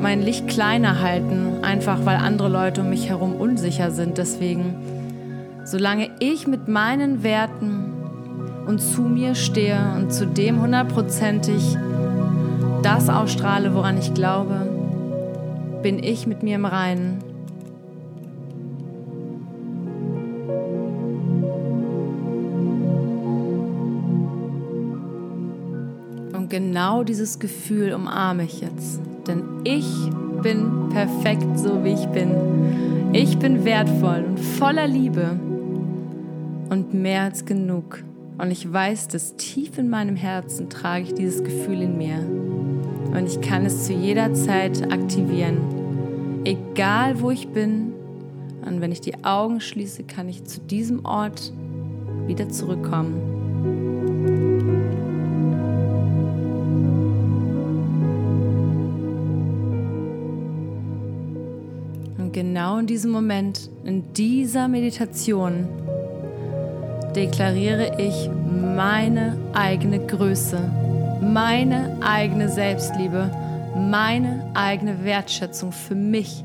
mein 0.00 0.22
Licht 0.22 0.48
kleiner 0.48 1.00
halten, 1.00 1.62
einfach 1.62 2.04
weil 2.04 2.16
andere 2.16 2.48
Leute 2.48 2.80
um 2.82 2.90
mich 2.90 3.08
herum 3.08 3.34
unsicher 3.34 3.90
sind. 3.90 4.18
Deswegen, 4.18 4.74
solange 5.64 6.10
ich 6.18 6.46
mit 6.46 6.68
meinen 6.68 7.22
Werten 7.22 7.97
und 8.68 8.80
zu 8.80 9.02
mir 9.02 9.34
stehe 9.34 9.80
und 9.96 10.12
zu 10.12 10.26
dem 10.26 10.60
hundertprozentig 10.60 11.76
das 12.82 13.08
ausstrahle, 13.08 13.74
woran 13.74 13.98
ich 13.98 14.14
glaube, 14.14 14.68
bin 15.82 16.00
ich 16.02 16.26
mit 16.26 16.42
mir 16.42 16.54
im 16.54 16.66
Reinen 16.66 17.24
genau 26.48 27.04
dieses 27.04 27.38
Gefühl 27.38 27.92
umarme 27.92 28.44
ich 28.44 28.60
jetzt. 28.60 29.00
Denn 29.26 29.42
ich 29.64 29.86
bin 30.42 30.88
perfekt 30.90 31.58
so, 31.58 31.84
wie 31.84 31.92
ich 31.92 32.06
bin. 32.06 32.30
Ich 33.12 33.38
bin 33.38 33.64
wertvoll 33.64 34.24
und 34.26 34.40
voller 34.40 34.86
Liebe 34.86 35.38
und 36.70 36.94
mehr 36.94 37.22
als 37.22 37.44
genug. 37.44 38.02
Und 38.38 38.52
ich 38.52 38.72
weiß, 38.72 39.08
dass 39.08 39.34
tief 39.36 39.78
in 39.78 39.90
meinem 39.90 40.14
Herzen 40.14 40.70
trage 40.70 41.04
ich 41.04 41.14
dieses 41.14 41.42
Gefühl 41.42 41.82
in 41.82 41.98
mir. 41.98 42.18
Und 42.18 43.26
ich 43.26 43.40
kann 43.40 43.66
es 43.66 43.86
zu 43.86 43.92
jeder 43.92 44.32
Zeit 44.32 44.92
aktivieren. 44.92 45.58
Egal 46.44 47.20
wo 47.20 47.32
ich 47.32 47.48
bin. 47.48 47.92
Und 48.64 48.80
wenn 48.80 48.92
ich 48.92 49.00
die 49.00 49.24
Augen 49.24 49.60
schließe, 49.60 50.04
kann 50.04 50.28
ich 50.28 50.44
zu 50.44 50.60
diesem 50.60 51.04
Ort 51.04 51.52
wieder 52.26 52.48
zurückkommen. 52.48 53.38
genau 62.30 62.78
in 62.78 62.86
diesem 62.86 63.10
Moment, 63.10 63.68
in 63.82 64.12
dieser 64.12 64.68
Meditation, 64.68 65.66
deklariere 67.14 67.98
ich 67.98 68.30
meine 68.74 69.36
eigene 69.52 69.98
Größe, 69.98 70.58
meine 71.20 71.96
eigene 72.00 72.48
Selbstliebe, 72.48 73.30
meine 73.76 74.50
eigene 74.54 75.04
Wertschätzung 75.04 75.72
für 75.72 75.94
mich. 75.94 76.44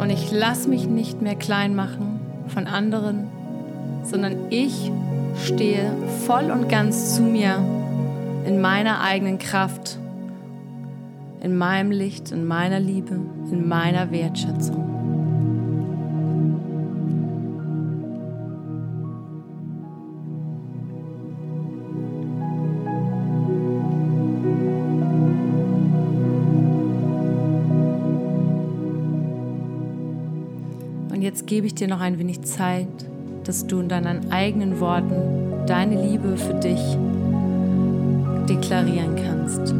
Und 0.00 0.10
ich 0.10 0.30
lasse 0.32 0.68
mich 0.68 0.86
nicht 0.86 1.22
mehr 1.22 1.34
klein 1.34 1.74
machen 1.74 2.20
von 2.48 2.66
anderen, 2.66 3.28
sondern 4.02 4.36
ich 4.50 4.92
stehe 5.42 5.90
voll 6.26 6.50
und 6.50 6.68
ganz 6.68 7.14
zu 7.16 7.22
mir 7.22 7.56
in 8.46 8.60
meiner 8.60 9.00
eigenen 9.00 9.38
Kraft, 9.38 9.98
in 11.44 11.58
meinem 11.58 11.90
Licht, 11.90 12.32
in 12.32 12.46
meiner 12.46 12.80
Liebe, 12.80 13.20
in 13.50 13.68
meiner 13.68 14.10
Wertschätzung. 14.10 14.76
Und 31.10 31.20
jetzt 31.20 31.46
gebe 31.46 31.66
ich 31.66 31.74
dir 31.74 31.88
noch 31.88 32.00
ein 32.00 32.18
wenig 32.18 32.40
Zeit, 32.42 32.88
dass 33.44 33.66
du 33.66 33.80
in 33.80 33.90
deinen 33.90 34.32
eigenen 34.32 34.80
Worten 34.80 35.66
deine 35.66 36.02
Liebe 36.02 36.38
für 36.38 36.54
dich 36.54 36.80
deklarieren 38.48 39.16
kannst. 39.16 39.74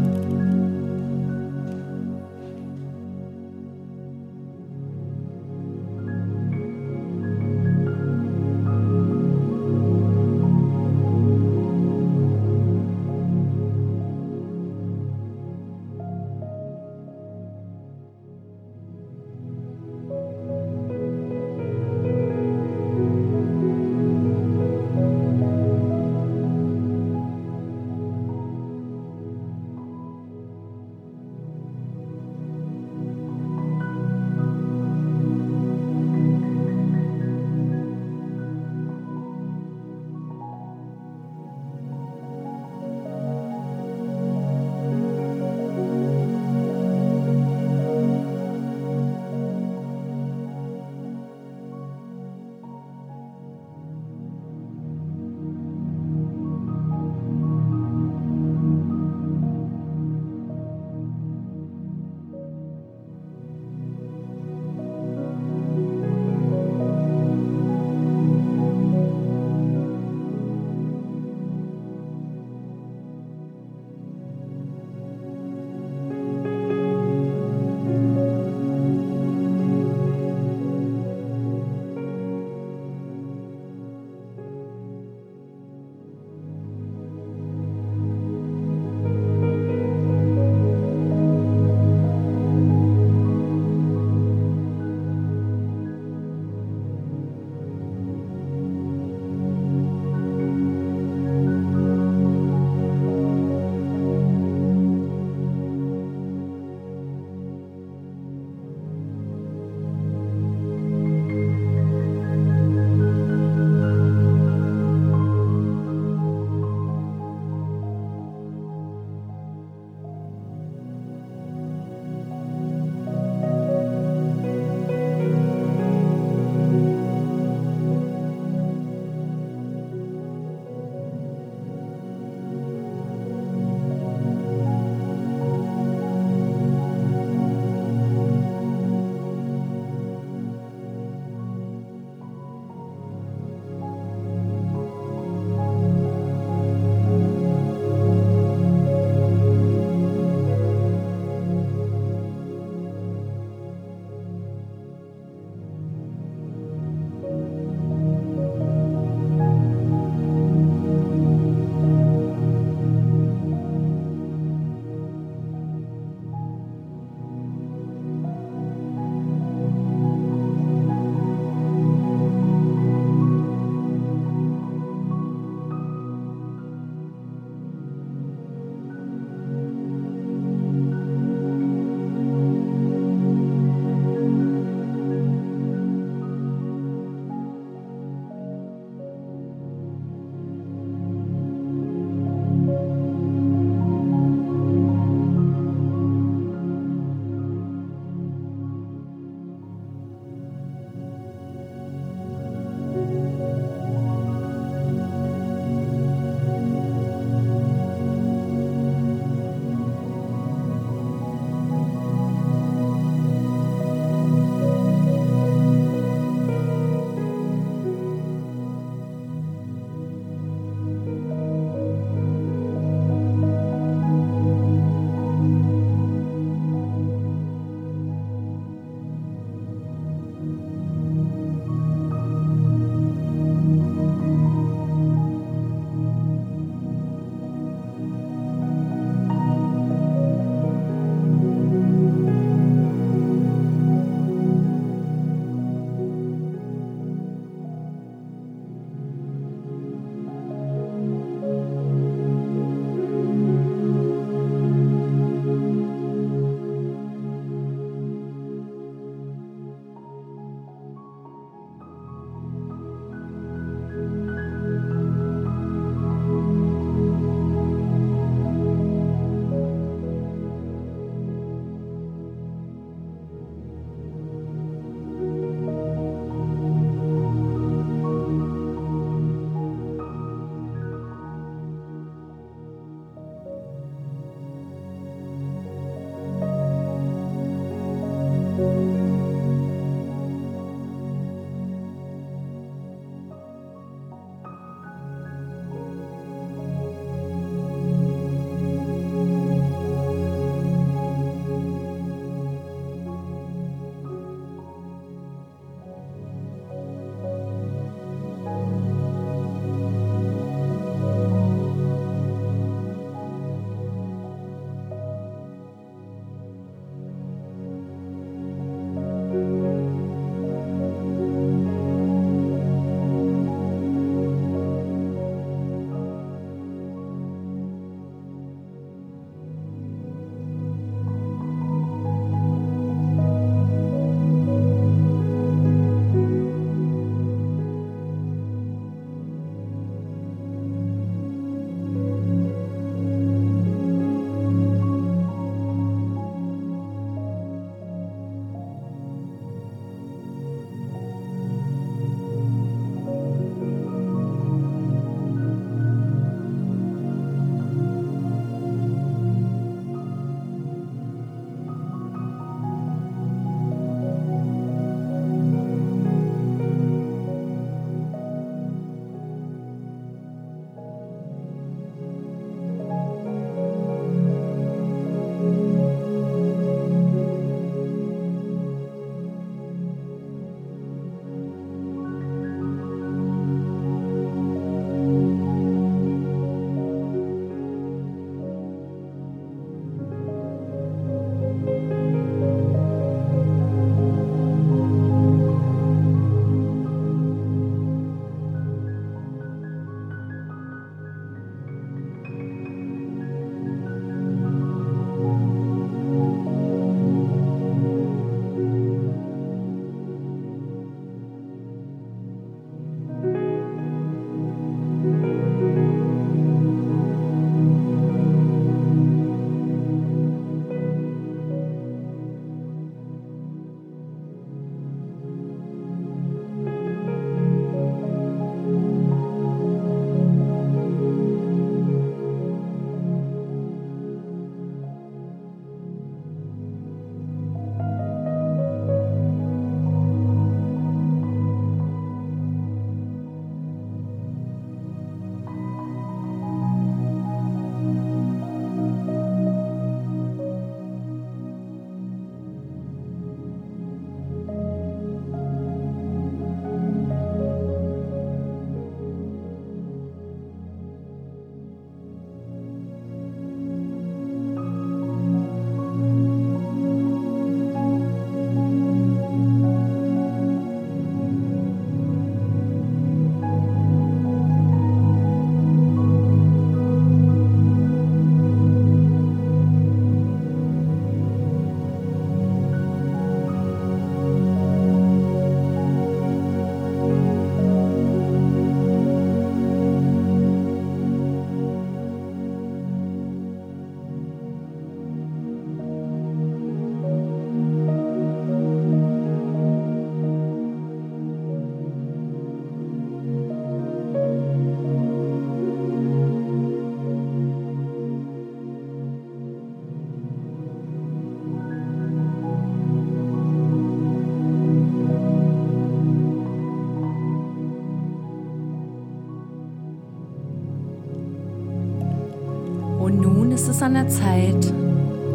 Und 523.05 523.21
nun 523.21 523.53
ist 523.53 523.69
es 523.69 523.83
an 523.83 523.93
der 523.93 524.09
Zeit, 524.09 524.73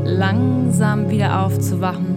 langsam 0.03 1.11
wieder 1.11 1.45
aufzuwachen. 1.45 2.15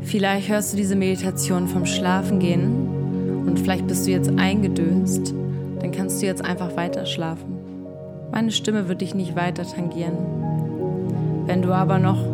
Vielleicht 0.00 0.48
hörst 0.48 0.72
du 0.72 0.78
diese 0.78 0.96
Meditation 0.96 1.68
vom 1.68 1.84
Schlafengehen 1.84 3.44
und 3.46 3.60
vielleicht 3.60 3.86
bist 3.88 4.06
du 4.06 4.10
jetzt 4.10 4.30
eingedöst. 4.38 5.34
Dann 5.80 5.92
kannst 5.92 6.22
du 6.22 6.26
jetzt 6.26 6.42
einfach 6.42 6.74
weiter 6.78 7.04
schlafen. 7.04 7.58
Meine 8.32 8.52
Stimme 8.52 8.88
wird 8.88 9.02
dich 9.02 9.14
nicht 9.14 9.36
weiter 9.36 9.64
tangieren. 9.64 10.16
Wenn 11.44 11.60
du 11.60 11.74
aber 11.74 11.98
noch 11.98 12.24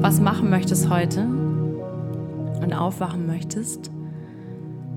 was 0.00 0.20
machen 0.20 0.50
möchtest 0.50 0.90
heute 0.90 1.24
und 2.60 2.72
aufwachen 2.72 3.28
möchtest, 3.28 3.92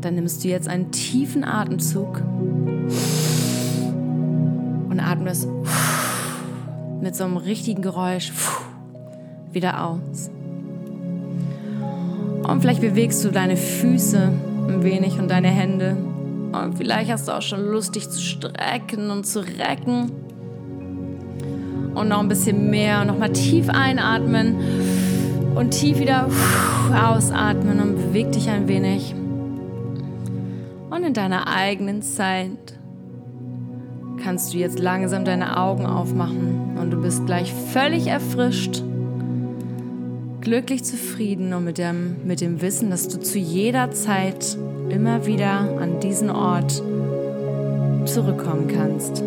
dann 0.02 0.16
nimmst 0.16 0.44
du 0.44 0.48
jetzt 0.48 0.68
einen 0.68 0.90
tiefen 0.90 1.44
Atemzug 1.44 2.24
und 4.94 5.00
atmest 5.00 5.48
mit 7.02 7.16
so 7.16 7.24
einem 7.24 7.38
richtigen 7.38 7.82
Geräusch 7.82 8.32
wieder 9.52 9.88
aus. 9.88 10.30
Und 12.48 12.62
vielleicht 12.62 12.82
bewegst 12.82 13.26
du 13.26 13.30
deine 13.30 13.58
Füße 13.58 14.32
ein 14.68 14.84
wenig 14.84 15.18
und 15.18 15.32
deine 15.32 15.48
Hände. 15.48 15.98
Und 16.52 16.78
vielleicht 16.78 17.12
hast 17.12 17.28
du 17.28 17.32
auch 17.32 17.42
schon 17.42 17.66
Lust, 17.66 17.96
dich 17.96 18.08
zu 18.08 18.22
strecken 18.22 19.10
und 19.10 19.26
zu 19.26 19.40
recken. 19.40 20.12
Und 21.96 22.10
noch 22.10 22.20
ein 22.20 22.28
bisschen 22.28 22.70
mehr. 22.70 23.04
Nochmal 23.04 23.32
tief 23.32 23.70
einatmen 23.70 24.58
und 25.56 25.72
tief 25.72 26.00
wieder 26.00 26.30
ausatmen 26.94 27.80
und 27.80 27.96
beweg 27.96 28.32
dich 28.32 28.48
ein 28.50 28.68
wenig. 28.68 29.16
Und 30.92 31.04
in 31.04 31.14
deiner 31.16 31.48
eigenen 31.48 32.04
Zeit 32.04 32.78
kannst 34.24 34.54
du 34.54 34.58
jetzt 34.58 34.80
langsam 34.80 35.26
deine 35.26 35.58
Augen 35.58 35.86
aufmachen 35.86 36.78
und 36.80 36.92
du 36.92 37.02
bist 37.02 37.26
gleich 37.26 37.54
völlig 37.74 38.08
erfrischt, 38.08 38.82
glücklich 40.40 40.84
zufrieden 40.84 41.54
und 41.54 41.66
mit 41.66 41.78
dem, 41.78 42.16
mit 42.26 42.40
dem 42.40 42.62
Wissen, 42.62 42.90
dass 42.90 43.08
du 43.10 43.20
zu 43.20 43.38
jeder 43.38 43.92
Zeit 43.92 44.58
immer 44.90 45.26
wieder 45.26 45.78
an 45.80 46.00
diesen 46.00 46.30
Ort 46.30 46.82
zurückkommen 48.06 48.68
kannst. 48.68 49.24